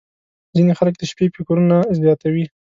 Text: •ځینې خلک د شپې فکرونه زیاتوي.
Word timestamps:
•ځینې 0.55 0.73
خلک 0.79 0.93
د 0.97 1.03
شپې 1.11 1.25
فکرونه 1.35 1.77
زیاتوي. 1.99 2.45